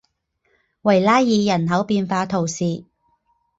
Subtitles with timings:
[0.81, 2.85] 维拉尔人口变化图示